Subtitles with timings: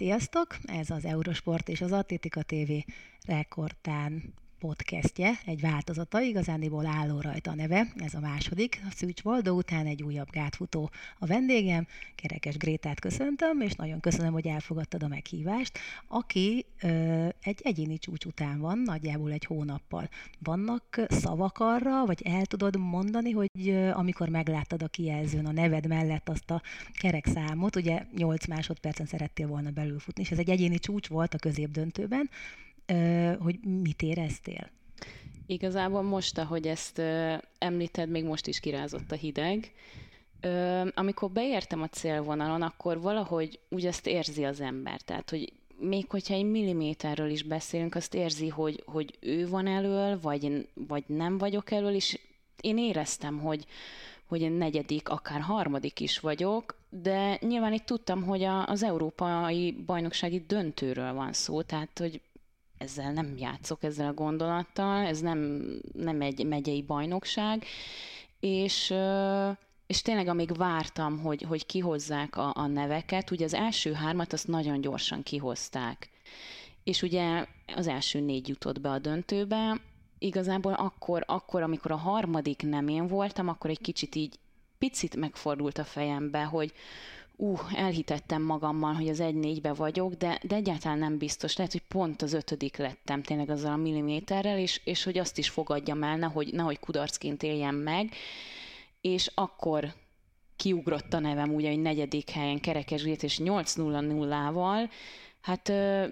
[0.00, 0.56] Sziasztok!
[0.64, 2.70] Ez az Eurosport és az Atlétika TV
[3.26, 8.80] rekordtán podcastje, egy változata, igazániból álló rajta a neve, ez a második.
[8.88, 14.32] A Szűcs Valdó után egy újabb gátfutó a vendégem, Kerekes Grétát köszöntöm, és nagyon köszönöm,
[14.32, 20.08] hogy elfogadtad a meghívást, aki ö, egy egyéni csúcs után van, nagyjából egy hónappal.
[20.38, 25.86] Vannak szavak arra, vagy el tudod mondani, hogy ö, amikor megláttad a kijelzőn a neved
[25.86, 26.62] mellett azt a
[26.98, 32.30] kerekszámot, ugye 8 másodpercen szerettél volna belülfutni, és ez egy egyéni csúcs volt a középdöntőben,
[33.38, 34.70] hogy mit éreztél?
[35.46, 37.02] Igazából most, ahogy ezt
[37.58, 39.72] említed, még most is kirázott a hideg.
[40.94, 45.00] Amikor beértem a célvonalon, akkor valahogy úgy azt érzi az ember.
[45.00, 50.20] Tehát, hogy még hogyha egy milliméterről is beszélünk, azt érzi, hogy, hogy ő van elől,
[50.20, 52.18] vagy, vagy nem vagyok elől, és
[52.60, 53.66] én éreztem, hogy,
[54.26, 59.72] hogy én negyedik, akár harmadik is vagyok, de nyilván itt tudtam, hogy a, az európai
[59.72, 62.20] bajnoksági döntőről van szó, tehát hogy
[62.80, 67.64] ezzel nem játszok, ezzel a gondolattal, ez nem, nem egy megyei bajnokság,
[68.40, 68.94] és,
[69.86, 74.48] és tényleg amíg vártam, hogy, hogy kihozzák a, a neveket, ugye az első hármat azt
[74.48, 76.10] nagyon gyorsan kihozták.
[76.84, 79.80] És ugye az első négy jutott be a döntőbe,
[80.18, 84.38] igazából akkor, akkor, amikor a harmadik nem én voltam, akkor egy kicsit így
[84.78, 86.72] picit megfordult a fejembe, hogy,
[87.40, 91.56] uh, elhitettem magammal, hogy az egy négybe vagyok, de, de egyáltalán nem biztos.
[91.56, 95.48] Lehet, hogy pont az ötödik lettem tényleg azzal a milliméterrel, és, és hogy azt is
[95.48, 98.12] fogadjam el, nehogy, nehogy kudarcként éljem meg.
[99.00, 99.94] És akkor
[100.56, 104.90] kiugrott a nevem ugye egy negyedik helyen kerekesgét, és 8-0-0-val,
[105.40, 106.06] hát ö,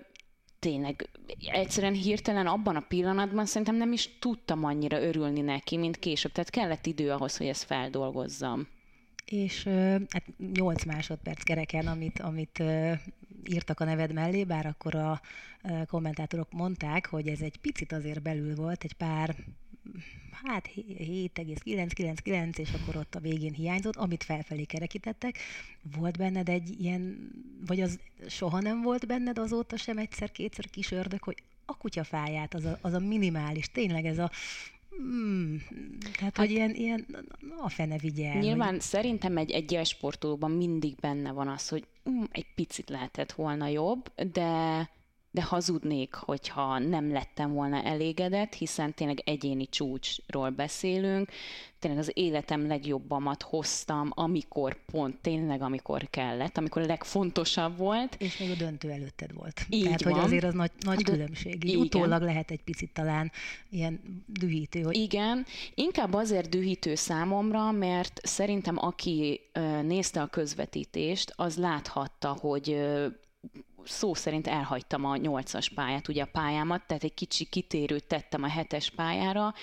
[0.59, 1.09] tényleg
[1.53, 6.33] egyszerűen hirtelen abban a pillanatban szerintem nem is tudtam annyira örülni neki, mint később.
[6.33, 8.69] Tehát kellett idő ahhoz, hogy ezt feldolgozzam
[9.31, 9.63] és
[10.09, 12.63] hát 8 másodperc kereken, amit, amit
[13.51, 15.21] írtak a neved mellé, bár akkor a
[15.87, 19.37] kommentátorok mondták, hogy ez egy picit azért belül volt, egy pár
[20.45, 25.39] hát 7,999, és akkor ott a végén hiányzott, amit felfelé kerekítettek.
[25.97, 27.31] Volt benned egy ilyen,
[27.67, 32.65] vagy az soha nem volt benned azóta sem egyszer-kétszer kis ördög, hogy a kutyafáját, az
[32.65, 34.31] a, az a minimális, tényleg ez a
[34.99, 35.63] Hmm,
[36.01, 37.07] tehát, hát, hogy ilyen, ilyen
[37.61, 38.81] a fene vigye Nyilván hogy...
[38.81, 44.13] szerintem egy, egy sportolóban mindig benne van az, hogy mm, egy picit lehetett volna jobb,
[44.33, 44.91] de
[45.31, 51.31] de hazudnék, hogyha nem lettem volna elégedett, hiszen tényleg egyéni csúcsról beszélünk,
[51.79, 58.17] tényleg az életem legjobbamat hoztam, amikor pont, tényleg amikor kellett, amikor a legfontosabb volt.
[58.19, 59.67] És még a döntő előtted volt.
[59.69, 60.13] Így Tehát, van.
[60.13, 61.65] hogy azért az nagy, nagy különbség.
[61.65, 63.33] Így utólag lehet egy picit talán
[63.71, 64.81] ilyen dühítő.
[64.81, 64.97] Hogy...
[64.97, 69.41] Igen, inkább azért dühítő számomra, mert szerintem aki
[69.83, 72.77] nézte a közvetítést, az láthatta, hogy
[73.85, 78.49] szó szerint elhagytam a nyolcas pályát, ugye a pályámat, tehát egy kicsi kitérőt tettem a
[78.49, 79.55] hetes pályára,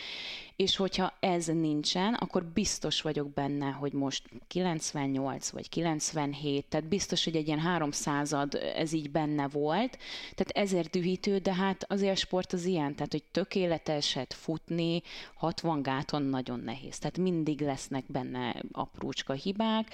[0.56, 7.24] és hogyha ez nincsen, akkor biztos vagyok benne, hogy most 98 vagy 97, tehát biztos,
[7.24, 9.98] hogy egy ilyen háromszázad ez így benne volt,
[10.36, 15.02] tehát ezért dühítő, de hát azért a sport az ilyen, tehát hogy tökéleteset futni
[15.34, 19.94] 60 gáton nagyon nehéz, tehát mindig lesznek benne aprócska hibák,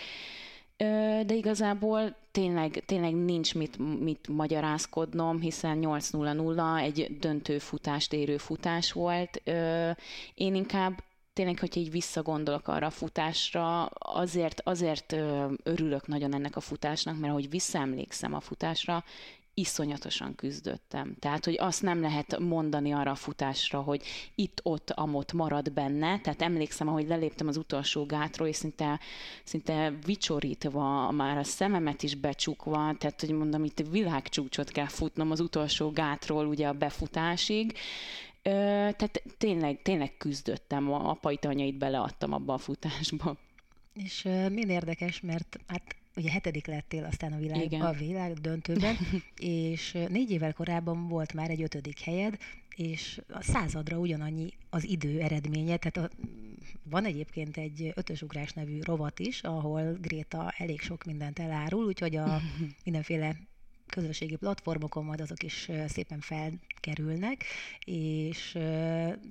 [1.25, 8.91] de igazából tényleg, tényleg nincs mit, mit magyarázkodnom, hiszen 8-0-0 egy döntő futást érő futás
[8.91, 9.41] volt.
[10.33, 11.03] Én inkább
[11.33, 15.15] tényleg, hogyha így visszagondolok arra a futásra, azért, azért
[15.63, 19.03] örülök nagyon ennek a futásnak, mert ahogy visszaemlékszem a futásra,
[19.53, 21.15] iszonyatosan küzdöttem.
[21.19, 24.03] Tehát, hogy azt nem lehet mondani arra a futásra, hogy
[24.35, 26.19] itt-ott, amott marad benne.
[26.19, 28.99] Tehát emlékszem, ahogy leléptem az utolsó gátról, és szinte,
[29.43, 35.39] szinte vicsorítva, már a szememet is becsukva, tehát, hogy mondom, itt világcsúcsot kell futnom az
[35.39, 37.77] utolsó gátról ugye a befutásig.
[38.43, 38.49] Ö,
[38.97, 43.37] tehát tényleg, tényleg küzdöttem, apait, anyait beleadtam abba a futásba.
[43.93, 47.81] És uh, min érdekes, mert hát ugye hetedik lettél aztán a világ, Igen.
[47.81, 48.95] a világ döntőben,
[49.39, 52.37] és négy évvel korábban volt már egy ötödik helyed,
[52.75, 56.15] és a századra ugyanannyi az idő eredménye, tehát a,
[56.83, 62.41] van egyébként egy ötösugrás nevű rovat is, ahol Gréta elég sok mindent elárul, úgyhogy a
[62.85, 63.35] mindenféle
[63.91, 67.43] közösségi platformokon majd azok is szépen felkerülnek,
[67.85, 68.51] és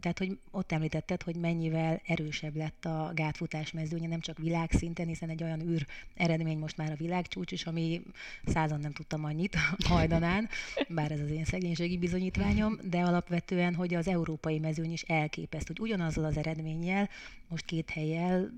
[0.00, 5.28] tehát, hogy ott említetted, hogy mennyivel erősebb lett a gátfutás mezőnye, nem csak világszinten, hiszen
[5.28, 8.02] egy olyan űr eredmény most már a világcsúcs is, ami
[8.46, 10.48] százan nem tudtam annyit hajdanán,
[10.88, 15.80] bár ez az én szegénységi bizonyítványom, de alapvetően, hogy az európai mezőny is elképeszt, hogy
[15.80, 17.08] ugyanazzal az eredménnyel,
[17.48, 18.50] most két helyjel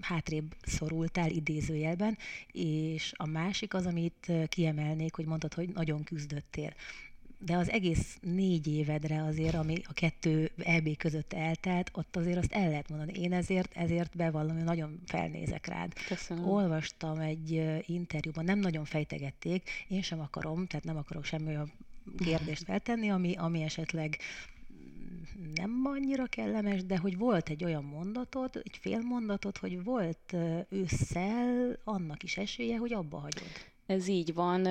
[0.00, 2.18] hátrébb szorultál idézőjelben,
[2.52, 6.72] és a másik az, amit kiemelnék, hogy mondtad, hogy nagyon küzdöttél
[7.38, 12.52] de az egész négy évedre azért, ami a kettő EB között eltelt, ott azért azt
[12.52, 13.12] el lehet mondani.
[13.20, 15.92] Én ezért, ezért bevallom, hogy nagyon felnézek rád.
[16.06, 16.48] Köszönöm.
[16.48, 21.72] Olvastam egy interjúban, nem nagyon fejtegették, én sem akarom, tehát nem akarok semmi olyan
[22.18, 24.18] kérdést feltenni, ami, ami esetleg
[25.54, 30.36] nem annyira kellemes, de hogy volt egy olyan mondatod, egy fél mondatod, hogy volt
[30.68, 33.50] ősszel annak is esélye, hogy abba hagyod.
[33.86, 34.68] Ez így van.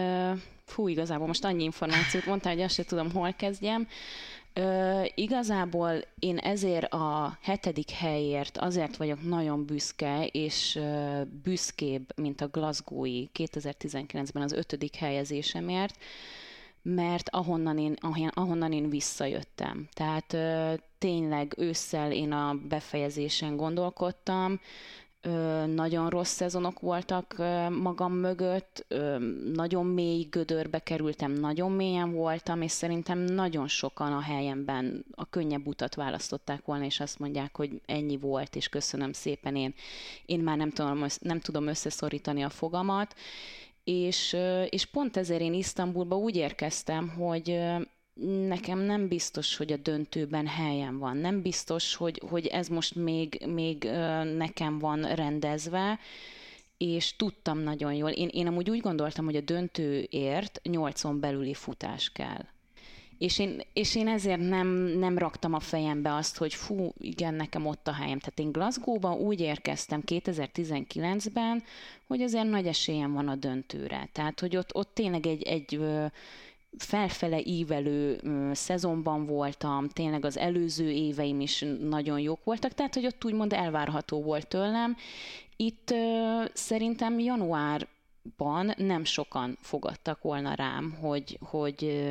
[0.64, 3.88] Fú, igazából most annyi információt mondtál, hogy azt sem tudom, hol kezdjem.
[5.16, 12.48] Igazából én ezért a hetedik helyért azért vagyok nagyon büszke, és ö, büszkébb, mint a
[12.48, 15.98] Glasgow-i 2019-ben az ötödik helyezésemért,
[16.82, 17.96] mert ahonnan én,
[18.34, 19.88] ahonnan én visszajöttem.
[19.94, 24.60] Tehát ö, tényleg ősszel én a befejezésen gondolkodtam,
[25.66, 27.36] nagyon rossz szezonok voltak
[27.70, 28.86] magam mögött,
[29.54, 35.68] nagyon mély gödörbe kerültem, nagyon mélyen voltam, és szerintem nagyon sokan a helyemben a könnyebb
[35.68, 39.74] utat választották volna, és azt mondják, hogy ennyi volt, és köszönöm szépen, én,
[40.26, 43.16] én már nem tudom, nem tudom összeszorítani a fogamat,
[43.88, 44.38] és,
[44.69, 47.60] és pont ezért én Isztambulba úgy érkeztem, hogy
[48.48, 51.18] nekem nem biztos, hogy a döntőben helyem van.
[51.18, 53.84] Nem biztos, hogy, hogy ez most még, még
[54.38, 56.00] nekem van rendezve,
[56.78, 58.10] és tudtam nagyon jól.
[58.10, 62.45] Én, én amúgy úgy gondoltam, hogy a döntőért nyolcon belüli futás kell.
[63.18, 67.66] És én, és én ezért nem, nem raktam a fejembe azt, hogy fú, igen, nekem
[67.66, 68.19] ott a helyem.
[68.19, 71.64] Tehát én Glasgow-ba úgy érkeztem 2019-ben,
[72.08, 74.10] hogy azért nagy esélyem van a döntőre.
[74.12, 75.80] Tehát, hogy ott, ott tényleg egy, egy
[76.78, 78.19] felfele ívelő
[78.54, 84.22] szezonban voltam, tényleg az előző éveim is nagyon jók voltak, tehát hogy ott úgymond elvárható
[84.22, 84.96] volt tőlem.
[85.56, 85.94] Itt
[86.54, 92.06] szerintem januárban nem sokan fogadtak volna rám, hogy, hogy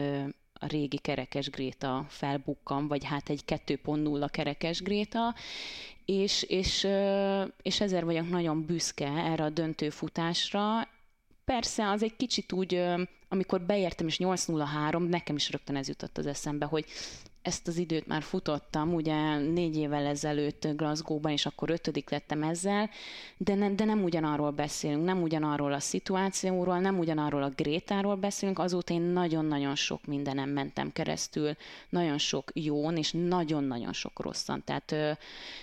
[0.66, 5.34] a régi kerekes Gréta felbukkan, vagy hát egy 2.0 kerekes Gréta,
[6.04, 6.86] és, és,
[7.62, 10.88] és ezért vagyok nagyon büszke erre a döntőfutásra.
[11.44, 12.82] Persze az egy kicsit úgy
[13.28, 16.84] amikor beértem, és 803, nekem is rögtön ez jutott az eszembe, hogy
[17.46, 22.90] ezt az időt már futottam, ugye négy évvel ezelőtt Glasgow-ban, és akkor ötödik lettem ezzel,
[23.36, 28.58] de, ne, de nem ugyanarról beszélünk, nem ugyanarról a szituációról, nem ugyanarról a Grétáról beszélünk,
[28.58, 31.56] azóta én nagyon-nagyon sok mindenem mentem keresztül,
[31.88, 34.62] nagyon sok jón, és nagyon-nagyon sok rosszan.
[34.64, 34.84] Tehát,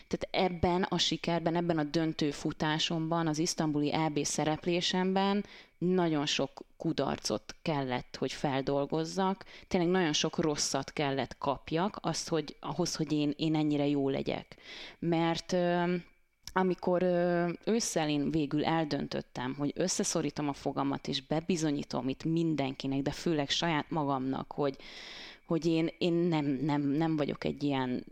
[0.08, 5.46] tehát ebben a sikerben, ebben a döntő futásomban, az isztambuli EB szereplésemben
[5.84, 12.96] nagyon sok kudarcot kellett, hogy feldolgozzak, tényleg nagyon sok rosszat kellett kapjak, azt, hogy, ahhoz,
[12.96, 14.56] hogy én, én ennyire jó legyek.
[15.00, 15.56] Mert
[16.54, 17.04] amikor
[17.66, 23.90] ősszel én végül eldöntöttem, hogy összeszorítom a fogamat, és bebizonyítom itt mindenkinek, de főleg saját
[23.90, 24.76] magamnak, hogy,
[25.46, 28.06] hogy én, én nem, nem, nem vagyok egy ilyen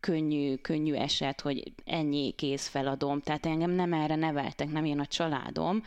[0.00, 5.06] könnyű, könnyű eset, hogy ennyi kész feladom, tehát engem nem erre neveltek, nem én a
[5.06, 5.82] családom,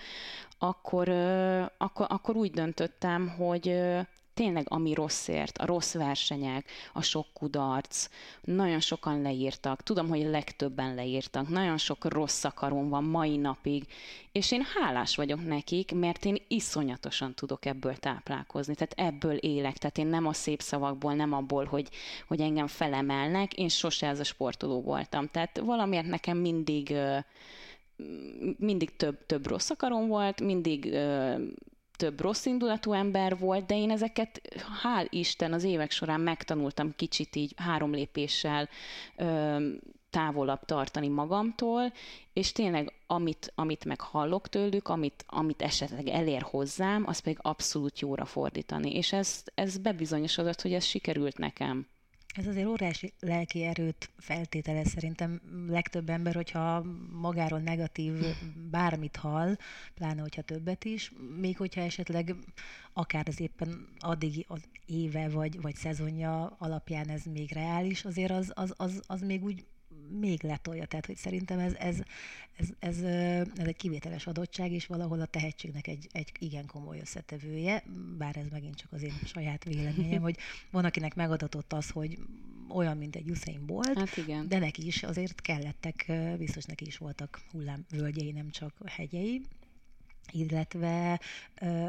[0.68, 1.10] akkor,
[1.78, 3.76] akkor, akkor úgy döntöttem, hogy
[4.36, 8.10] tényleg ami rosszért, a rossz versenyek, a sok kudarc,
[8.42, 13.86] nagyon sokan leírtak, tudom, hogy legtöbben leírtak, nagyon sok rossz akarom van mai napig,
[14.32, 19.98] és én hálás vagyok nekik, mert én iszonyatosan tudok ebből táplálkozni, tehát ebből élek, tehát
[19.98, 21.90] én nem a szép szavakból, nem abból, hogy,
[22.28, 26.96] hogy engem felemelnek, én sose ez a sportoló voltam, tehát valamiért nekem mindig
[28.58, 31.36] mindig több, több rossz akarom volt, mindig ö,
[31.98, 34.42] több rossz indulatú ember volt, de én ezeket,
[34.84, 38.70] hál' Isten, az évek során megtanultam kicsit így három lépéssel
[39.18, 39.68] ö,
[40.10, 41.94] távolabb tartani magamtól,
[42.34, 48.00] és tényleg amit, amit meg hallok tőlük, amit, amit esetleg elér hozzám, az pedig abszolút
[48.00, 48.96] jóra fordítani.
[48.96, 51.88] És ez, ez bebizonyosodott, hogy ez sikerült nekem.
[52.36, 58.14] Ez azért óriási lelki erőt feltételez szerintem legtöbb ember, hogyha magáról negatív
[58.72, 59.56] bármit hall,
[59.94, 62.36] pláne hogyha többet is, még hogyha esetleg
[62.94, 68.52] akár az éppen addig az éve vagy, vagy szezonja alapján ez még reális, azért az,
[68.54, 69.66] az, az, az még úgy
[70.20, 70.86] még letolja.
[70.86, 71.98] Tehát, hogy szerintem ez, ez,
[72.56, 73.02] ez, ez,
[73.56, 77.84] ez egy kivételes adottság, és valahol a tehetségnek egy, egy igen komoly összetevője,
[78.18, 80.38] bár ez megint csak az én saját véleményem, hogy
[80.72, 82.18] van, akinek megadatott az, hogy
[82.70, 84.48] olyan, mint egy Usain Bolt, hát igen.
[84.48, 89.42] de neki is azért kellettek, biztos neki is voltak hullámvölgyei, nem csak hegyei.
[90.32, 91.20] Illetve
[91.62, 91.88] ö,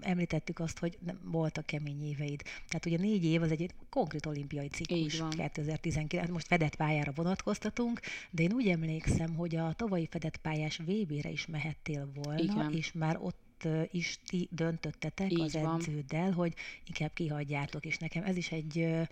[0.00, 2.42] említettük azt, hogy voltak kemény éveid.
[2.42, 8.42] Tehát ugye négy év az egy konkrét olimpiai ciklus 2019, most fedett pályára vonatkoztatunk, de
[8.42, 12.72] én úgy emlékszem, hogy a tavalyi fedett pályás VB-re is mehettél volna, Igen.
[12.72, 16.54] és már ott is ti döntöttetek Így az edződdel, hogy
[16.86, 19.02] inkább kihagyjátok, és nekem ez is egy ö,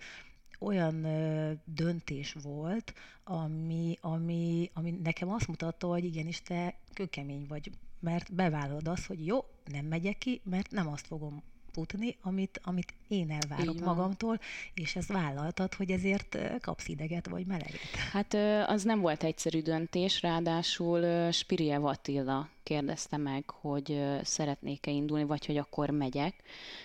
[0.59, 2.93] olyan ö, döntés volt,
[3.23, 9.25] ami, ami, ami nekem azt mutatta, hogy igenis te kökemény vagy mert bevállalod azt, hogy
[9.25, 11.43] jó, nem megyek ki, mert nem azt fogom
[11.77, 14.39] futni, amit, amit én elvárok magamtól,
[14.73, 17.79] és ezt vállaltad, hogy ezért kapsz ideget vagy meleget.
[18.11, 18.33] Hát
[18.69, 25.57] az nem volt egyszerű döntés, ráadásul Spiriev Attila kérdezte meg, hogy szeretnék-e indulni, vagy hogy
[25.57, 26.35] akkor megyek,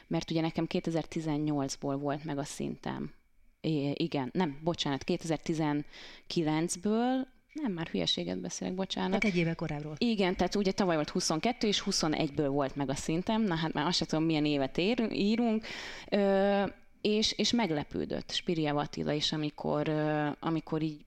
[0.06, 3.12] mert ugye nekem 2018-ból volt meg a szintem.
[3.60, 9.12] I- igen, nem, bocsánat, 2019-ből nem, már hülyeséget beszélek, bocsánat.
[9.12, 9.94] Hát egy éve korábbról.
[9.98, 13.86] Igen, tehát ugye tavaly volt 22, és 21-ből volt meg a szintem, na hát már
[13.86, 15.66] azt sem tudom, milyen évet ér, írunk.
[16.08, 16.64] Ö,
[17.00, 21.04] és, és meglepődött Spiriev Attila is, amikor, ö, amikor így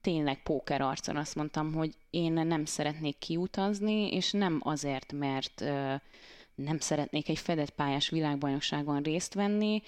[0.00, 5.94] tényleg póker arcon azt mondtam, hogy én nem szeretnék kiutazni, és nem azért, mert ö,
[6.54, 9.82] nem szeretnék egy fedett pályás világbajnokságon részt venni,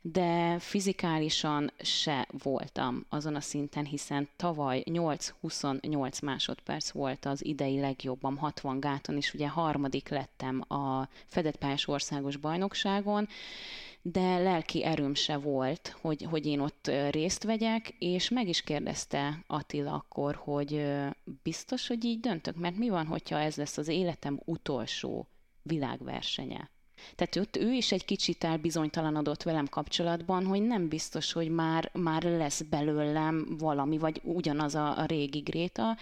[0.00, 8.36] de fizikálisan se voltam azon a szinten, hiszen tavaly 8-28 másodperc volt az idei legjobban
[8.36, 13.28] 60 gáton, és ugye harmadik lettem a fedett pályás országos bajnokságon,
[14.02, 19.44] de lelki erőm se volt, hogy, hogy én ott részt vegyek, és meg is kérdezte
[19.46, 20.84] Attila akkor, hogy
[21.42, 25.28] biztos, hogy így döntök, mert mi van, hogyha ez lesz az életem utolsó
[25.68, 26.70] világversenye.
[27.14, 32.22] Tehát ott ő is egy kicsit elbizonytalanodott velem kapcsolatban, hogy nem biztos, hogy már, már
[32.22, 35.96] lesz belőlem valami, vagy ugyanaz a, a régi Gréta,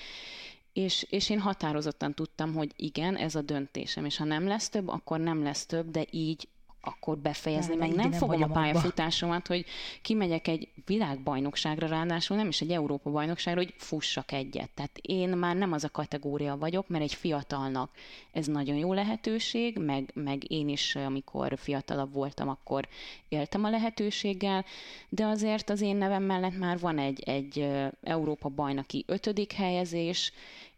[0.73, 4.89] és, és én határozottan tudtam, hogy igen, ez a döntésem, és ha nem lesz több,
[4.89, 6.49] akkor nem lesz több, de így
[6.87, 9.65] akkor befejezni, nem, meg nem, fogom a pályafutásomat, hogy
[10.03, 14.71] kimegyek egy világbajnokságra, ráadásul nem is egy Európa bajnokságra, hogy fussak egyet.
[14.71, 17.91] Tehát én már nem az a kategória vagyok, mert egy fiatalnak
[18.33, 22.89] ez nagyon jó lehetőség, meg, meg én is, amikor fiatalabb voltam, akkor
[23.29, 24.65] éltem a lehetőséggel,
[25.09, 27.69] de azért az én nevem mellett már van egy, egy
[28.03, 30.33] Európa bajnoki ötödik helyezés,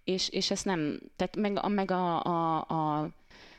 [0.04, 3.10] és, és ezt nem, tehát meg, meg a, a, a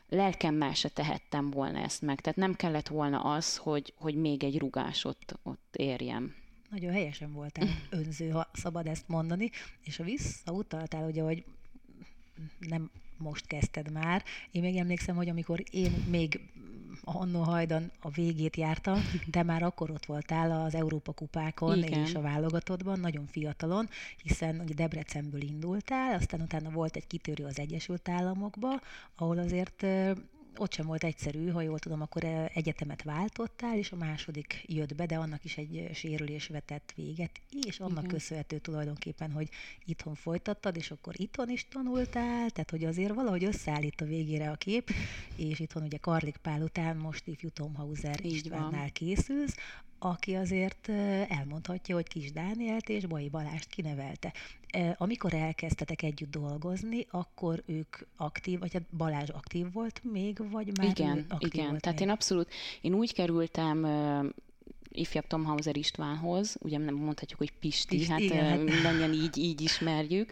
[0.10, 2.22] lelkemmel se tehettem volna ezt meg.
[2.22, 6.36] Tehát nem kellett volna az, hogy, hogy még egy rugás ott, ott érjem.
[6.70, 9.50] Nagyon helyesen voltál önző, ha szabad ezt mondani,
[9.84, 11.44] és ha visszautaltál, ugye, hogy
[12.60, 14.24] nem most kezdted már.
[14.52, 16.40] Én még emlékszem, hogy amikor én még
[17.04, 22.04] annó hajdan a végét jártam, de már akkor ott voltál az Európa kupákon Igen.
[22.04, 23.90] és a válogatottban, nagyon fiatalon,
[24.24, 28.82] hiszen ugye Debrecenből indultál, aztán utána volt egy kitörő az Egyesült Államokba,
[29.16, 29.86] ahol azért
[30.60, 32.24] ott sem volt egyszerű, ha jól tudom, akkor
[32.54, 37.80] egyetemet váltottál, és a második jött be, de annak is egy sérülés vetett véget, és
[37.80, 38.14] annak Igen.
[38.14, 39.50] köszönhető tulajdonképpen, hogy
[39.86, 44.56] itthon folytattad, és akkor itthon is tanultál, tehát hogy azért valahogy összeállít a végére a
[44.56, 44.90] kép,
[45.36, 49.56] és itthon ugye Karlik Pál után most ifjú Tom Hauser Istvánnál készülsz,
[50.00, 50.90] aki azért
[51.28, 54.34] elmondhatja, hogy Kis Dánielt és Bai Balást kinevelte.
[54.98, 60.90] Amikor elkezdtetek együtt dolgozni, akkor ők aktív, vagy hát Balázs aktív volt még, vagy már
[60.90, 61.70] Igen, igen.
[61.70, 62.08] Volt Tehát még?
[62.08, 62.52] én abszolút,
[62.82, 63.86] én úgy kerültem
[65.00, 68.60] ifjabb Tom Hauser Istvánhoz, ugye nem mondhatjuk, hogy Pisti, Pisti hát igen.
[68.60, 70.32] mindannyian így, így ismerjük,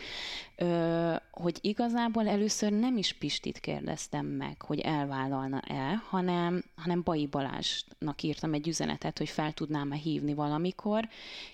[1.31, 8.53] hogy igazából először nem is Pistit kérdeztem meg, hogy elvállalna-e, hanem, hanem Bai Balázsnak írtam
[8.53, 11.07] egy üzenetet, hogy fel tudnám-e hívni valamikor,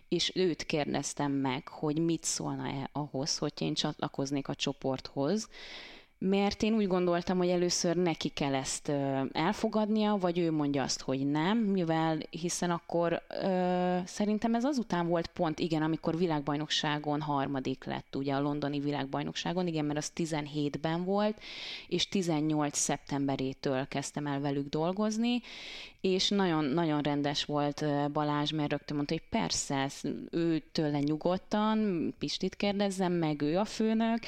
[0.10, 5.50] és őt kérdeztem meg, hogy mit szólna-e ahhoz, hogy én csatlakoznék a csoporthoz,
[6.30, 8.92] mert én úgy gondoltam, hogy először neki kell ezt
[9.32, 15.28] elfogadnia, vagy ő mondja azt, hogy nem, mivel hiszen akkor ö, szerintem ez azután volt
[15.28, 21.42] pont, igen, amikor világbajnokságon harmadik lett, ugye a londoni világbajnokságon, igen, mert az 17-ben volt,
[21.88, 25.42] és 18 szeptemberétől kezdtem el velük dolgozni,
[26.02, 29.90] és nagyon-nagyon rendes volt Balázs, mert rögtön mondta, hogy persze,
[30.32, 34.20] ő tőle nyugodtan, Pistit kérdezzem meg, ő a főnök,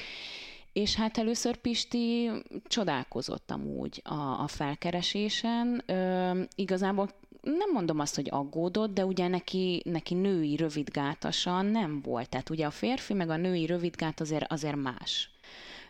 [0.75, 2.31] és hát először Pisti
[2.67, 5.83] csodálkozott amúgy a, a felkeresésen.
[5.85, 7.09] Ö, igazából
[7.41, 12.29] nem mondom azt, hogy aggódott, de ugye neki, neki női rövidgátasan nem volt.
[12.29, 15.29] Tehát ugye a férfi meg a női rövidgát azért, azért más.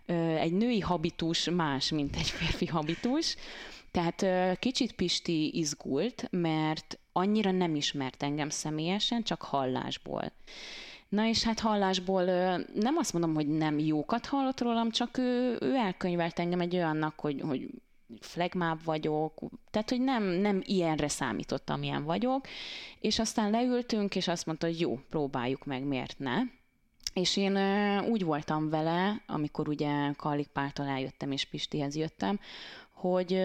[0.05, 3.35] Ö, egy női habitus más, mint egy férfi habitus.
[3.91, 10.31] Tehát ö, kicsit Pisti izgult, mert annyira nem ismert engem személyesen, csak hallásból
[11.09, 12.23] Na és hát hallásból
[12.73, 17.19] nem azt mondom, hogy nem jókat hallott rólam, csak ő, ő elkönyvelt engem egy olyannak,
[17.19, 17.69] hogy, hogy
[18.19, 19.33] flagmább vagyok,
[19.71, 22.47] tehát, hogy nem, nem ilyenre számítottam, amilyen vagyok,
[22.99, 26.37] és aztán leültünk, és azt mondta, hogy jó, próbáljuk meg, miért ne.
[27.13, 27.57] És én
[27.99, 32.39] úgy voltam vele, amikor ugye Kallik Páltal eljöttem, és Pistihez jöttem,
[32.91, 33.41] hogy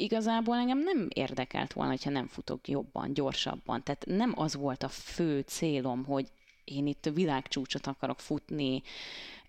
[0.00, 3.82] igazából engem nem érdekelt volna, hogyha nem futok jobban, gyorsabban.
[3.82, 6.26] Tehát nem az volt a fő célom, hogy
[6.64, 8.82] én itt világcsúcsot akarok futni.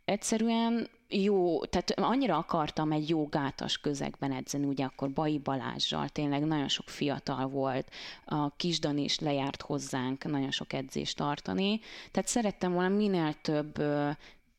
[0.05, 6.45] Egyszerűen jó, tehát annyira akartam egy jó gátas közegben edzeni, ugye akkor Bai Balázsral, tényleg
[6.45, 7.89] nagyon sok fiatal volt,
[8.25, 11.79] a Kisdan is lejárt hozzánk nagyon sok edzést tartani,
[12.11, 13.81] tehát szerettem volna minél több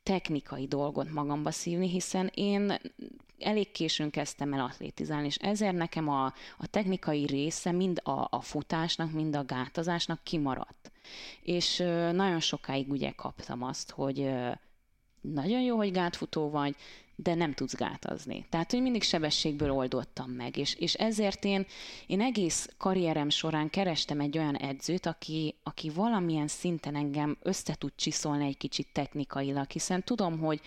[0.03, 2.79] technikai dolgot magamba szívni, hiszen én
[3.43, 6.25] elég későn kezdtem el atlétizálni, és ezért nekem a,
[6.59, 10.93] a technikai része mind a, a futásnak, mind a gátazásnak kimaradt.
[11.43, 11.77] És
[12.13, 14.31] nagyon sokáig ugye kaptam azt, hogy
[15.21, 16.77] nagyon jó, hogy gátfutó vagy,
[17.23, 18.47] de nem tudsz gátazni.
[18.49, 21.67] Tehát, hogy mindig sebességből oldottam meg, és, és ezért én,
[22.07, 27.93] én egész karrierem során kerestem egy olyan edzőt, aki, aki valamilyen szinten engem össze tud
[27.97, 30.61] csiszolni egy kicsit technikailag, hiszen tudom, hogy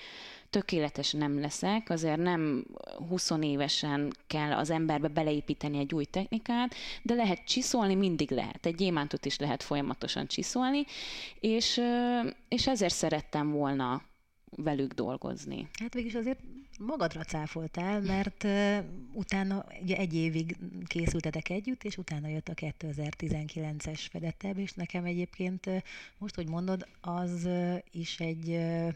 [0.49, 2.65] tökéletes nem leszek, azért nem
[3.09, 8.65] 20 évesen kell az emberbe beleépíteni egy új technikát, de lehet csiszolni, mindig lehet.
[8.65, 10.85] Egy gyémántot is lehet folyamatosan csiszolni,
[11.39, 11.81] és,
[12.49, 14.01] és ezért szerettem volna
[14.55, 15.67] velük dolgozni.
[15.79, 16.39] Hát végülis azért
[16.79, 18.77] magadra cáfoltál, mert uh,
[19.13, 25.65] utána ugye egy évig készültetek együtt, és utána jött a 2019-es fedettebb, és nekem egyébként
[25.65, 25.77] uh,
[26.17, 28.93] most, hogy mondod, az uh, is egy uh,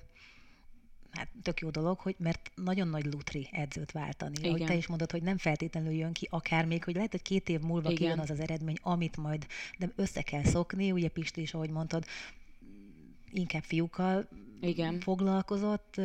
[1.12, 4.36] hát tök jó dolog, hogy mert nagyon nagy lutri edzőt váltani.
[4.40, 4.50] Igen.
[4.50, 7.50] Ahogy te is mondod, hogy nem feltétlenül jön ki, akár még, hogy lehet, hogy két
[7.50, 7.96] év múlva Igen.
[7.96, 9.48] kijön az az eredmény, amit majd,
[9.78, 12.06] de össze kell szokni, ugye Pisti is, ahogy mondtad,
[13.32, 14.28] inkább fiúkkal
[14.62, 15.00] igen.
[15.00, 15.96] foglalkozott,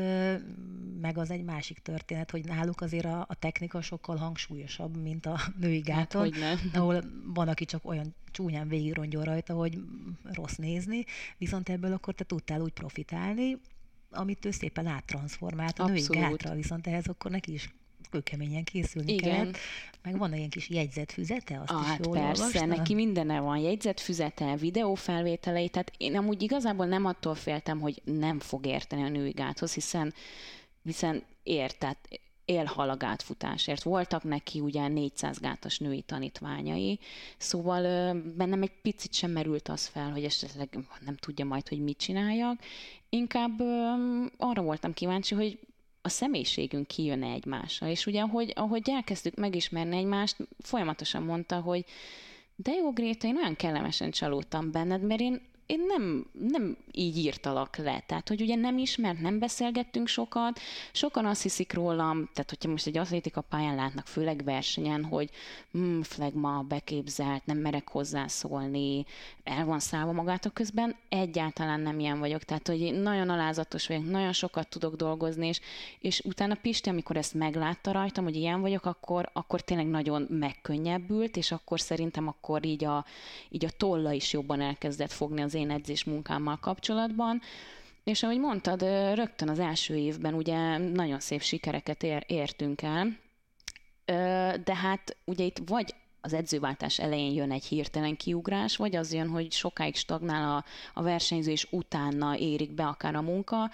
[1.00, 5.40] meg az egy másik történet, hogy náluk azért a, a technika sokkal hangsúlyosabb, mint a
[5.60, 7.02] női hát, gáton, hát, ahol
[7.34, 9.78] van, aki csak olyan csúnyán végigrongyol rajta, hogy
[10.22, 11.04] rossz nézni,
[11.38, 13.58] viszont ebből akkor te tudtál úgy profitálni,
[14.10, 16.08] amit ő szépen áttranszformált a Abszolút.
[16.08, 17.68] női gátra, viszont ehhez akkor neki is
[18.14, 19.34] kőkeményen készülni Igen.
[19.34, 19.58] kellett.
[20.02, 22.68] Meg van ilyen kis jegyzetfüzete, azt ah, is hát jól persze, olvastam.
[22.68, 28.66] neki mindene van, jegyzetfüzete, videófelvételei, tehát én amúgy igazából nem attól féltem, hogy nem fog
[28.66, 30.14] érteni a női gáthoz, hiszen,
[30.82, 32.08] hiszen ért, tehát
[32.44, 33.82] élhal a gátfutásért.
[33.82, 36.98] Voltak neki ugye 400 gátas női tanítványai,
[37.38, 37.82] szóval
[38.36, 40.68] bennem egy picit sem merült az fel, hogy esetleg
[41.04, 42.60] nem tudja majd, hogy mit csináljak.
[43.08, 43.60] Inkább
[44.36, 45.58] arra voltam kíváncsi, hogy
[46.06, 47.88] a személyiségünk kijön egymásra.
[47.88, 51.84] És ugye, ahogy, ahogy elkezdtük megismerni egymást, folyamatosan mondta, hogy
[52.56, 57.76] de jó, Gréta, én olyan kellemesen csalódtam benned, mert én én nem, nem így írtalak
[57.76, 58.02] le.
[58.06, 60.60] Tehát, hogy ugye nem ismert, nem beszélgettünk sokat.
[60.92, 65.30] Sokan azt hiszik rólam, tehát hogyha most egy atlétika pályán látnak, főleg versenyen, hogy
[65.78, 69.04] mm, flagma, beképzelt, nem merek hozzászólni,
[69.44, 72.42] el van szállva magától közben, egyáltalán nem ilyen vagyok.
[72.42, 75.60] Tehát, hogy nagyon alázatos vagyok, nagyon sokat tudok dolgozni, és,
[76.00, 81.36] és utána Pisti, amikor ezt meglátta rajtam, hogy ilyen vagyok, akkor, akkor tényleg nagyon megkönnyebbült,
[81.36, 83.04] és akkor szerintem akkor így a,
[83.48, 87.40] így a tolla is jobban elkezdett fogni az az én edzés munkámmal kapcsolatban.
[88.04, 88.82] És ahogy mondtad,
[89.14, 93.16] rögtön az első évben ugye nagyon szép sikereket ér, értünk el,
[94.64, 99.28] de hát ugye itt vagy az edzőváltás elején jön egy hirtelen kiugrás, vagy az jön,
[99.28, 100.64] hogy sokáig stagnál a,
[101.00, 103.70] a versenyző, és utána érik be akár a munka.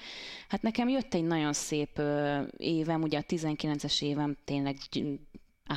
[0.48, 2.02] Hát nekem jött egy nagyon szép
[2.56, 4.76] évem, ugye a 19-es évem tényleg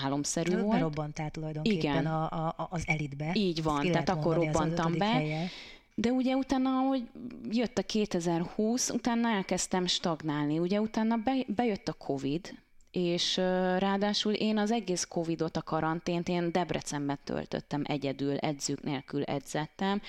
[0.01, 0.77] álomszerű volt.
[0.77, 2.05] Berobbantál tulajdonképpen Igen.
[2.05, 3.31] A, a, az elitbe.
[3.33, 5.05] Így van, tehát akkor robbantam be.
[5.05, 5.47] Helye.
[5.95, 7.10] De ugye utána, hogy
[7.49, 10.60] jött a 2020, utána elkezdtem stagnálni.
[10.60, 12.53] Ugye utána be, bejött a Covid,
[12.91, 13.38] és
[13.77, 20.01] ráadásul én az egész Covidot, a karantént, én Debrecenben töltöttem egyedül, edzők nélkül edzettem.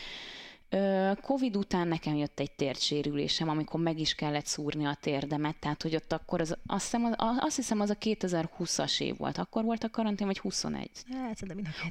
[1.21, 5.95] Covid után nekem jött egy térdsérülésem, amikor meg is kellett szúrni a térdemet, tehát hogy
[5.95, 9.39] ott akkor, az, azt, hiszem, az, azt hiszem az a 2020-as év volt.
[9.39, 10.91] Akkor volt a karantén, vagy 21?
[11.13, 11.39] Hát,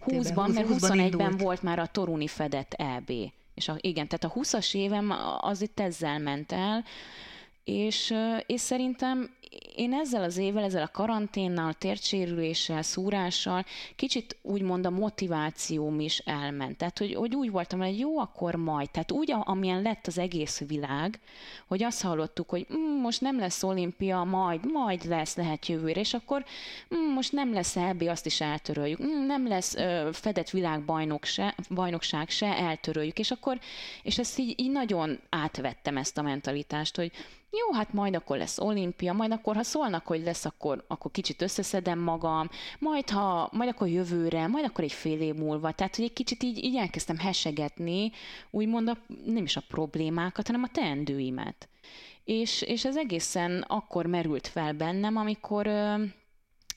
[0.06, 3.12] 20-ban, mert 21-ben volt már a Toruni fedett EB.
[3.54, 6.84] És a, igen, tehát a 20-as évem az itt ezzel ment el,
[7.64, 8.14] És,
[8.46, 9.36] és szerintem
[9.76, 16.78] én ezzel az évvel, ezzel a karanténnal, tértsérüléssel, szúrással kicsit úgymond a motivációm is elment.
[16.78, 18.90] Tehát, hogy, hogy úgy voltam, hogy jó, akkor majd.
[18.90, 21.20] Tehát úgy, amilyen lett az egész világ,
[21.68, 26.14] hogy azt hallottuk, hogy mm, most nem lesz olimpia, majd, majd lesz, lehet jövőre, és
[26.14, 26.46] akkor
[26.96, 29.04] mm, most nem lesz ebbi, azt is eltöröljük.
[29.04, 33.20] Mm, nem lesz ö, fedett világbajnokság se, eltöröljük.
[33.20, 33.60] És akkor,
[34.04, 37.12] és ezt így, így nagyon átvettem ezt a mentalitást, hogy
[37.60, 41.42] jó, hát majd akkor lesz olimpia, majd akkor, ha szólnak, hogy lesz, akkor, akkor kicsit
[41.42, 45.72] összeszedem magam, majd, ha, majd akkor jövőre, majd akkor egy fél év múlva.
[45.72, 48.12] Tehát, hogy egy kicsit így, így elkezdtem hesegetni,
[48.50, 51.70] úgymond a, nem is a problémákat, hanem a teendőimet.
[52.24, 55.68] És, és ez egészen akkor merült fel bennem, amikor,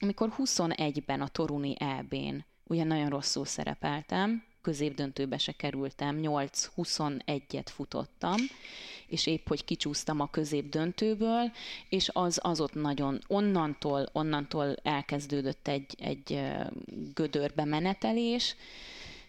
[0.00, 8.37] amikor 21-ben a Toruni EB-n ugye nagyon rosszul szerepeltem, középdöntőbe se kerültem, 8-21-et futottam,
[9.07, 11.52] és épp, hogy kicsúsztam a középdöntőből,
[11.88, 16.42] és az, az ott nagyon, onnantól, onnantól elkezdődött egy, egy
[17.14, 18.57] gödörbe menetelés,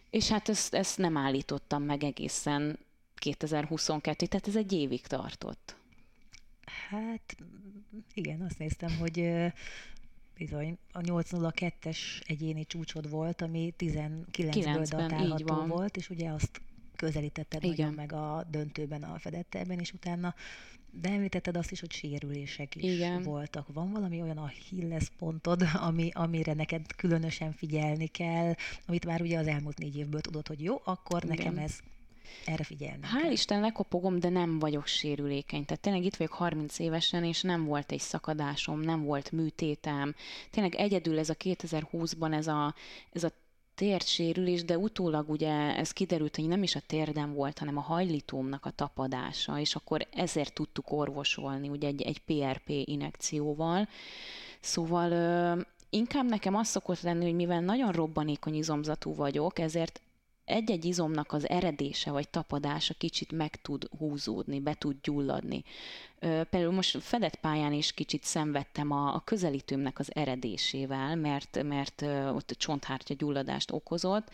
[0.09, 2.79] és hát ezt, ezt nem állítottam meg egészen
[3.15, 5.75] 2022, tehát ez egy évig tartott.
[6.89, 7.35] Hát
[8.13, 9.31] igen, azt néztem, hogy
[10.37, 16.61] Bizony, a 802-es egyéni csúcsod volt, ami 19-ből datálható volt, és ugye azt
[16.95, 17.75] közelítetted Igen.
[17.77, 20.35] nagyon meg a döntőben, a fedettelben, és utána
[21.01, 23.23] de említetted azt is, hogy sérülések is Igen.
[23.23, 23.73] voltak.
[23.73, 28.53] Van valami olyan a Hilles pontod, ami, amire neked különösen figyelni kell,
[28.85, 31.37] amit már ugye az elmúlt négy évből tudod, hogy jó, akkor Igen.
[31.37, 31.79] nekem ez
[32.45, 33.01] erre figyelni.
[33.13, 33.31] Hál'.
[33.31, 35.65] Isten lekopogom, de nem vagyok sérülékeny.
[35.65, 40.15] Tehát tényleg itt vagyok 30 évesen, és nem volt egy szakadásom, nem volt műtétem.
[40.49, 42.73] Tényleg egyedül ez a 2020-ban ez a,
[43.11, 43.31] ez a
[43.77, 48.65] térdsérülés, de utólag ugye ez kiderült, hogy nem is a térdem volt, hanem a hajlítómnak
[48.65, 53.87] a tapadása, és akkor ezért tudtuk orvosolni ugye egy, egy PRP inekcióval.
[54.59, 60.01] Szóval ö, inkább nekem az szokott lenni, hogy mivel nagyon robbanékony izomzatú vagyok, ezért
[60.47, 65.63] egy-egy izomnak az eredése vagy tapadása kicsit meg tud húzódni, be tud gyulladni.
[66.19, 72.01] Például most fedett pályán is kicsit szenvedtem a, a közelítőmnek az eredésével, mert, mert
[72.33, 74.29] ott csonthártya gyulladást okozott,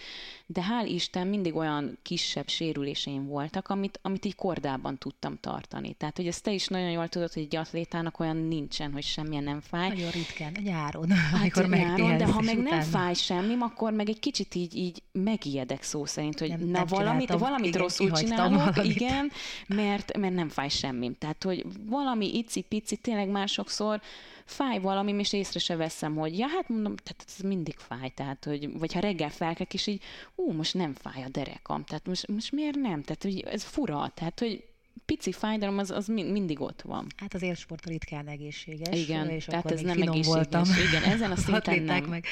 [0.45, 5.93] de hál' Isten mindig olyan kisebb sérüléseim voltak, amit, amit így kordában tudtam tartani.
[5.93, 9.43] Tehát, hogy ezt te is nagyon jól tudod, hogy egy atlétának olyan nincsen, hogy semmilyen
[9.43, 9.89] nem fáj.
[9.89, 12.75] Nagyon ritkán, nyáron, hát amikor nyáron, de ha meg utána.
[12.75, 16.71] nem fáj semmi, akkor meg egy kicsit így, így megijedek szó szerint, hogy nem, na
[16.71, 18.95] nem valamit, valamit igen, rosszul csinálok, valamit.
[18.95, 19.31] igen,
[19.67, 21.11] mert, mert nem fáj semmi.
[21.19, 24.01] Tehát, hogy valami icipici, tényleg már sokszor
[24.45, 28.45] fáj valami, és észre se veszem, hogy ja, hát mondom, tehát ez mindig fáj, tehát,
[28.45, 30.01] hogy, vagy ha reggel felkek, és így,
[30.35, 33.01] ú, most nem fáj a derekam, tehát most, most miért nem?
[33.01, 34.63] Tehát, hogy ez fura, tehát, hogy
[35.05, 37.07] pici fájdalom az, az mindig ott van.
[37.17, 38.99] Hát az élsport ritkán egészséges.
[38.99, 40.25] Igen, és tehát ez nem egészséges.
[40.25, 40.63] Voltam.
[40.89, 42.03] Igen, ezen a szinten nem.
[42.03, 42.25] Meg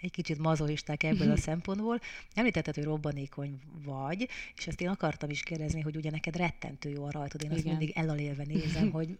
[0.00, 2.00] egy kicsit mazoisták ebből a szempontból.
[2.34, 7.04] Említetted, hogy robbanékony vagy, és ezt én akartam is kérdezni, hogy ugye neked rettentő jó
[7.04, 7.42] a rajtod.
[7.42, 7.58] Én Igen.
[7.58, 9.18] azt mindig elalélve nézem, hogy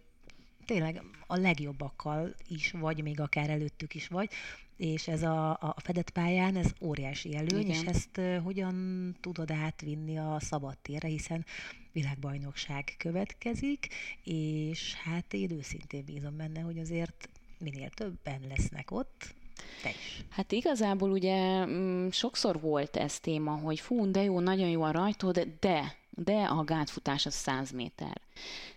[0.65, 4.29] tényleg a legjobbakkal is vagy, még akár előttük is vagy,
[4.77, 7.71] és ez a, a fedett pályán, ez óriási előny, Igen.
[7.71, 11.45] és ezt hogyan tudod átvinni a szabad térre, hiszen
[11.91, 13.87] világbajnokság következik,
[14.23, 19.35] és hát én őszintén bízom benne, hogy azért minél többen lesznek ott,
[19.81, 20.23] te is.
[20.29, 24.91] Hát igazából ugye mm, sokszor volt ez téma, hogy fú, de jó, nagyon jó a
[24.91, 28.21] rajtod, de, de a gátfutás az 100 méter.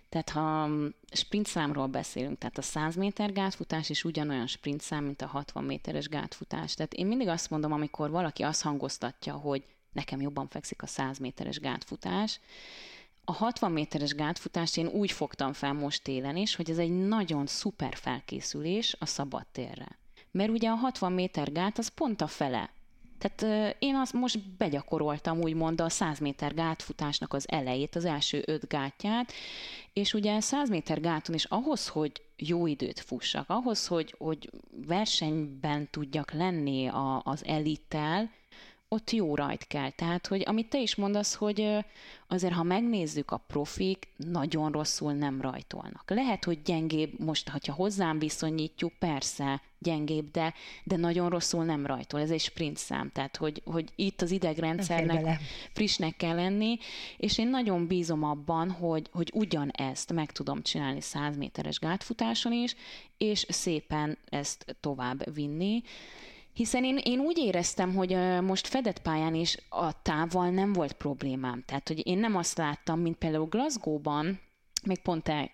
[0.09, 5.27] Tehát ha mm, sprintszámról beszélünk, tehát a 100 méter gátfutás is ugyanolyan sprintszám, mint a
[5.27, 6.73] 60 méteres gátfutás.
[6.73, 11.17] Tehát én mindig azt mondom, amikor valaki azt hangoztatja, hogy nekem jobban fekszik a 100
[11.17, 12.39] méteres gátfutás,
[13.25, 17.45] a 60 méteres gátfutást én úgy fogtam fel most télen is, hogy ez egy nagyon
[17.45, 19.99] szuper felkészülés a szabad térre
[20.31, 22.69] mert ugye a 60 méter gát az pont a fele.
[23.21, 28.67] Tehát én azt most begyakoroltam úgymond a 100 méter gátfutásnak az elejét, az első öt
[28.67, 29.31] gátját,
[29.93, 34.49] és ugye 100 méter gáton is ahhoz, hogy jó időt fussak, ahhoz, hogy, hogy
[34.87, 38.31] versenyben tudjak lenni a, az elittel,
[38.93, 39.89] ott jó rajt kell.
[39.89, 41.67] Tehát, hogy amit te is mondasz, hogy
[42.27, 46.03] azért, ha megnézzük a profik, nagyon rosszul nem rajtolnak.
[46.07, 52.19] Lehet, hogy gyengébb, most, ha hozzám viszonyítjuk, persze gyengébb, de, de nagyon rosszul nem rajtol.
[52.19, 55.39] Ez egy sprint szám, tehát, hogy, hogy itt az idegrendszernek
[55.73, 56.77] frissnek kell lenni,
[57.17, 62.75] és én nagyon bízom abban, hogy, hogy ugyanezt meg tudom csinálni 100 méteres gátfutáson is,
[63.17, 65.83] és szépen ezt tovább vinni.
[66.53, 71.63] Hiszen én, én úgy éreztem, hogy most fedett pályán is a távval nem volt problémám.
[71.65, 74.39] Tehát, hogy én nem azt láttam, mint például Glasgow-ban,
[74.85, 75.51] még pont te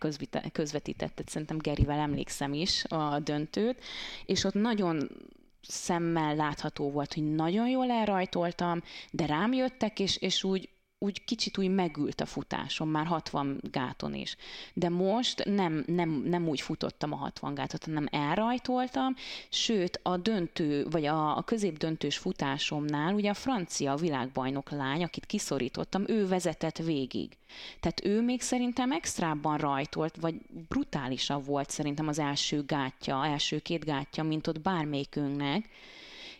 [0.52, 3.84] közvetítetted, szerintem Gerivel emlékszem is a döntőt,
[4.26, 5.10] és ott nagyon
[5.62, 8.82] szemmel látható volt, hogy nagyon jól elrajtoltam,
[9.12, 14.14] de rám jöttek, és, és úgy, úgy kicsit úgy megült a futásom, már 60 gáton
[14.14, 14.36] is.
[14.74, 19.16] De most nem, nem, nem úgy futottam a 60 gátot, hanem elrajtoltam,
[19.50, 26.04] sőt a döntő, vagy a, a középdöntős futásomnál ugye a francia világbajnok lány, akit kiszorítottam,
[26.08, 27.38] ő vezetett végig.
[27.80, 30.36] Tehát ő még szerintem extrában rajtolt, vagy
[30.68, 35.70] brutálisabb volt szerintem az első gátja, első két gátja, mint ott bármelyikünknek,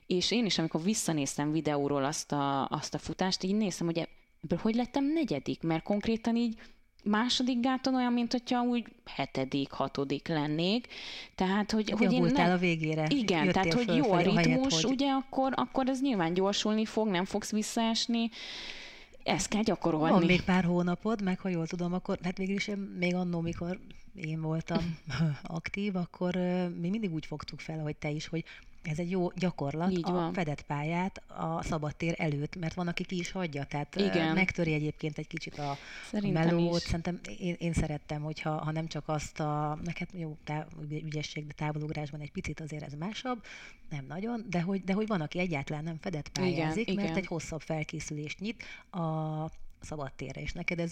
[0.08, 4.08] és én is, amikor visszanéztem videóról azt a, azt a futást, így néztem, hogy
[4.44, 5.62] ebből hogy lettem negyedik?
[5.62, 6.58] Mert konkrétan így
[7.04, 10.88] második gáton olyan, mint hogyha úgy hetedik, hatodik lennék.
[11.36, 12.52] Tehát, hogy, hogy én nem...
[12.52, 13.08] a végére.
[13.10, 14.86] Igen, tehát, hogy jó a ritmus, helyet, hogy...
[14.86, 18.30] ugye, akkor, akkor ez nyilván gyorsulni fog, nem fogsz visszaesni.
[19.24, 20.12] Ezt kell gyakorolni.
[20.12, 23.80] Van még pár hónapod, meg ha jól tudom, akkor, hát végül is még annó, mikor
[24.16, 24.98] én voltam
[25.44, 26.36] aktív, akkor
[26.80, 28.44] mi mindig úgy fogtuk fel, hogy te is, hogy
[28.88, 30.34] ez egy jó gyakorlat Így a van.
[30.34, 34.34] fedett pályát a szabadtér előtt, mert van, aki ki is hagyja, tehát Igen.
[34.34, 35.78] megtöri egyébként egy kicsit a,
[36.12, 36.76] Szerintem a melót.
[36.76, 36.84] Is.
[36.84, 41.54] Szerintem én, én szerettem, hogyha ha nem csak azt a, neked jó tá, ügyesség, de
[41.54, 43.44] távolugrásban egy picit azért ez másabb,
[43.90, 47.22] nem nagyon, de hogy, de hogy van, aki egyáltalán nem fedett pályázik, Igen, mert Igen.
[47.22, 50.92] egy hosszabb felkészülést nyit a szabadtérre, és neked ez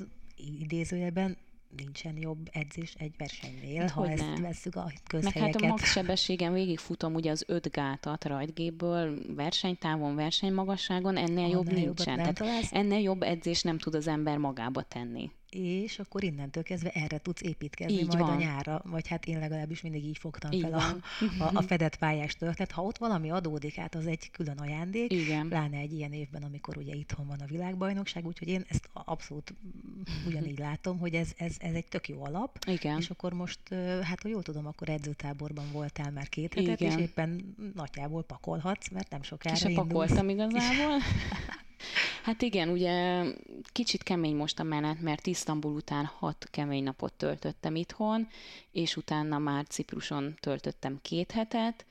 [0.60, 1.38] idézőjelben
[1.78, 4.42] nincsen jobb edzés egy versenynél, hát, ha ezt ne.
[4.42, 5.42] veszük a közhelyeket.
[5.42, 11.72] Meg hát a max sebességen végigfutom ugye az öt gátat rajtgépből, versenytávon, versenymagasságon, ennél jobb
[11.72, 12.16] nincsen.
[12.16, 17.18] Tehát ennél jobb edzés nem tud az ember magába tenni és akkor innentől kezdve erre
[17.18, 18.30] tudsz építkezni így majd van.
[18.30, 20.98] a nyára, vagy hát én legalábbis mindig így fogtam így fel a,
[21.44, 22.72] a, a fedett pályás történet.
[22.72, 25.48] Ha ott valami adódik, hát az egy külön ajándék, Igen.
[25.48, 29.54] pláne egy ilyen évben, amikor ugye itthon van a világbajnokság, úgyhogy én ezt abszolút
[30.28, 32.98] ugyanígy látom, hogy ez, ez, ez egy tök jó alap, Igen.
[32.98, 33.60] és akkor most,
[34.02, 36.98] hát ha jól tudom, akkor edzőtáborban voltál már két hetet, Igen.
[36.98, 41.00] és éppen nagyjából pakolhatsz, mert nem sokára Ki se pakoltam igazából.
[42.26, 43.24] Hát igen, ugye
[43.72, 48.28] kicsit kemény most a menet, mert Isztambul után hat kemény napot töltöttem itthon,
[48.72, 51.86] és utána már Cipruson töltöttem két hetet.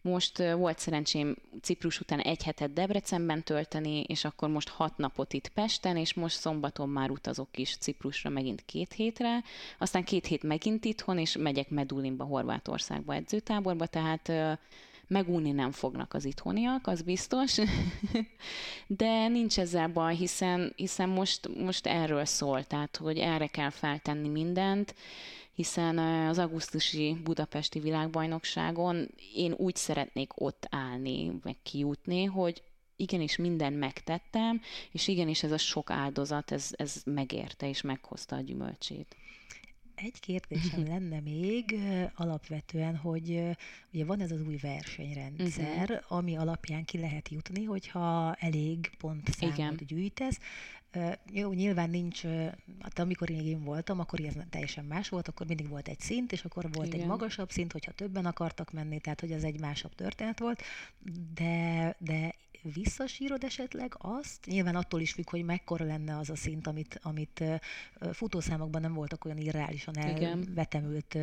[0.00, 5.48] Most volt szerencsém Ciprus után egy hetet Debrecenben tölteni, és akkor most hat napot itt
[5.48, 9.42] Pesten, és most szombaton már utazok is Ciprusra megint két hétre,
[9.78, 14.32] aztán két hét megint itthon, és megyek Medulinba, Horvátországba edzőtáborba, tehát
[15.06, 17.56] megúni nem fognak az itthoniak, az biztos,
[18.86, 24.28] de nincs ezzel baj, hiszen, hiszen most, most erről szól, tehát hogy erre kell feltenni
[24.28, 24.94] mindent,
[25.52, 32.62] hiszen az augusztusi budapesti világbajnokságon én úgy szeretnék ott állni, meg kijutni, hogy
[32.96, 34.60] igenis minden megtettem,
[34.92, 39.16] és igenis ez a sok áldozat, ez, ez megérte és meghozta a gyümölcsét.
[39.96, 41.78] Egy kérdésem lenne még
[42.14, 43.42] alapvetően, hogy
[43.92, 46.18] ugye van ez az új versenyrendszer, uh-huh.
[46.18, 49.78] ami alapján ki lehet jutni, hogyha elég pontszámot Igen.
[49.86, 50.38] gyűjtesz.
[51.32, 52.22] Jó, nyilván nincs,
[52.80, 56.32] hát amikor még én voltam, akkor ez teljesen más volt, akkor mindig volt egy szint,
[56.32, 57.00] és akkor volt Igen.
[57.00, 60.62] egy magasabb szint, hogyha többen akartak menni, tehát hogy ez egy másabb történet volt,
[61.34, 64.46] de, de visszasírod esetleg azt?
[64.46, 67.44] Nyilván attól is függ, hogy mekkora lenne az a szint, amit, amit
[68.12, 71.18] futószámokban nem voltak olyan irreálisan elvetemült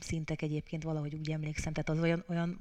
[0.00, 2.58] szintek egyébként valahogy úgy emlékszem, tehát az olyan, olyan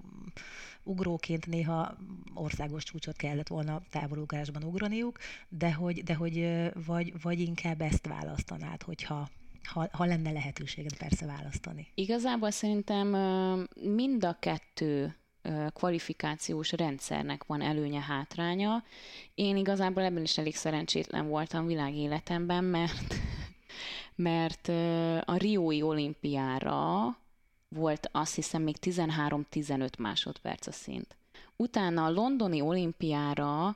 [0.84, 1.98] ugróként néha
[2.34, 5.18] országos csúcsot kellett volna távolugrásban ugraniuk,
[5.50, 9.30] de hogy, de hogy vagy, vagy inkább ezt választanád, hogyha
[9.64, 11.88] ha, ha lenne lehetőséged persze választani.
[11.96, 13.08] Igazából szerintem
[13.82, 15.16] mind a kettő
[15.74, 18.84] kvalifikációs rendszernek van előnye, hátránya.
[19.36, 23.16] Én igazából ebben is elég szerencsétlen voltam világéletemben, mert,
[24.16, 24.68] mert
[25.28, 27.18] a Riói olimpiára
[27.70, 31.18] volt azt hiszem még 13-15 másodperc a szint.
[31.56, 33.76] Utána a londoni olimpiára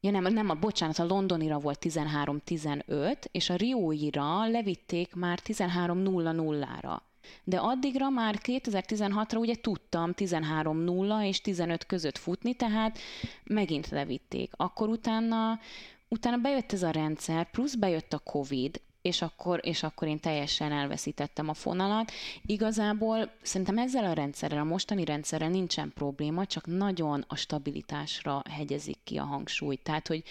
[0.00, 6.98] Ja nem, nem, a bocsánat, a londonira volt 13-15, és a Rióira levitték már 13-0-0-ra.
[7.44, 12.98] De addigra már 2016-ra ugye tudtam 13-0 és 15 között futni, tehát
[13.44, 14.52] megint levitték.
[14.56, 15.60] Akkor utána,
[16.08, 20.72] utána bejött ez a rendszer, plusz bejött a Covid, és akkor, és akkor én teljesen
[20.72, 22.12] elveszítettem a fonalat.
[22.46, 28.98] Igazából szerintem ezzel a rendszerrel, a mostani rendszerrel nincsen probléma, csak nagyon a stabilitásra hegyezik
[29.04, 29.82] ki a hangsúlyt.
[29.82, 30.22] Tehát, hogy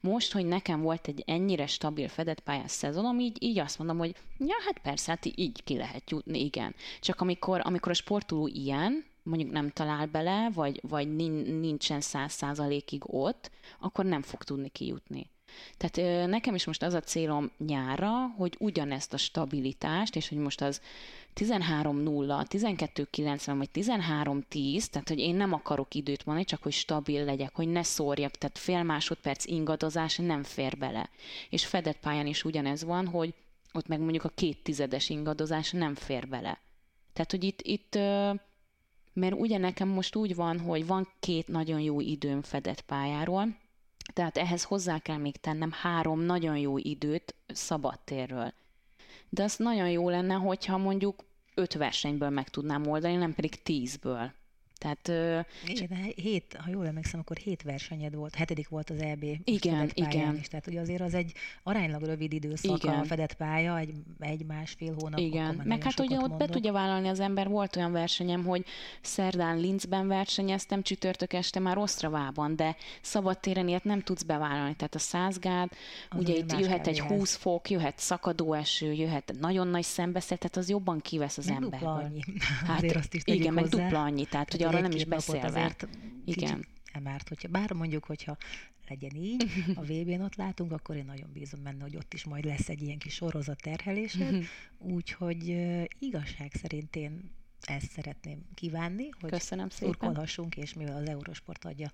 [0.00, 4.14] most, hogy nekem volt egy ennyire stabil fedett pályás szezonom, így, így azt mondom, hogy
[4.38, 6.74] ja, hát persze, hát így ki lehet jutni, igen.
[7.00, 11.14] Csak amikor, amikor a sportoló ilyen, mondjuk nem talál bele, vagy, vagy
[11.60, 15.30] nincsen száz százalékig ott, akkor nem fog tudni kijutni.
[15.76, 20.60] Tehát nekem is most az a célom nyára, hogy ugyanezt a stabilitást, és hogy most
[20.60, 20.80] az
[21.34, 27.54] 13-0, 12-90 vagy 13-10, tehát hogy én nem akarok időt mondani, csak hogy stabil legyek,
[27.54, 31.10] hogy ne szórjak, tehát fél másodperc ingadozás nem fér bele.
[31.50, 33.34] És fedett pályán is ugyanez van, hogy
[33.72, 36.58] ott meg mondjuk a két tizedes ingadozás nem fér bele.
[37.12, 37.94] Tehát, hogy itt, itt
[39.12, 43.56] mert ugye nekem most úgy van, hogy van két nagyon jó időm fedett pályáról,
[44.12, 48.52] tehát ehhez hozzá kell még tennem három nagyon jó időt szabadtérről.
[49.28, 54.32] De az nagyon jó lenne, hogyha mondjuk öt versenyből meg tudnám oldani, nem pedig tízből.
[54.82, 59.24] Tehát, igen, hét, ha jól emlékszem, akkor hét versenyed volt, hetedik volt az EB.
[59.44, 60.36] Igen, igen.
[60.36, 62.98] Is, tehát ugye azért az egy aránylag rövid időszak igen.
[62.98, 65.18] a fedett pálya, egy, egy másfél hónap.
[65.18, 68.64] Igen, meg hát ugye ott be tudja vállalni az ember, volt olyan versenyem, hogy
[69.00, 74.74] szerdán Linzben versenyeztem, csütörtök este már Osztravában, de szabadtéren ilyet nem tudsz bevállalni.
[74.74, 75.70] Tehát a százgád,
[76.10, 80.56] az ugye itt jöhet egy 20 fok, jöhet szakadó eső, jöhet nagyon nagy szembeszél, tehát
[80.56, 81.80] az jobban kivesz az ember.
[81.80, 82.20] Dupla annyi.
[82.66, 83.60] Hát, azért azt is igen, hozzá.
[83.60, 84.24] meg dupla annyi.
[84.24, 85.46] Tehát ugye arra nem is beszélve.
[85.46, 85.88] Azért
[86.24, 86.66] Igen.
[86.92, 88.36] Emárt, hogyha bár mondjuk, hogyha
[88.88, 92.44] legyen így, a VB-n ott látunk, akkor én nagyon bízom benne, hogy ott is majd
[92.44, 94.44] lesz egy ilyen kis sorozat terhelésed,
[94.78, 97.30] úgyhogy uh, igazság szerint én
[97.60, 101.90] ezt szeretném kívánni, hogy Köszönöm szurkolhassunk, és mivel az Eurosport adja,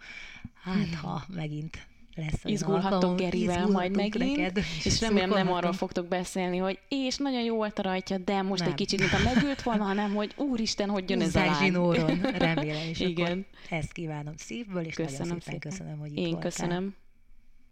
[0.55, 1.87] hát ha megint
[2.19, 7.17] lesz Izgulhatok Gerivel majd megint, neked, és, és remélem nem arról fogtok beszélni, hogy és
[7.17, 8.69] nagyon jó volt a rajtja, de most nem.
[8.71, 11.55] egy kicsit, mint a megült volna, hanem hogy úristen, hogy jön ez a lány.
[11.55, 13.47] zsinóron, remélem, és Igen.
[13.71, 15.71] ezt kívánom szívből, és köszönöm nagyon szépen, szépen.
[15.71, 16.41] köszönöm, hogy itt Én voltál.
[16.41, 16.95] köszönöm.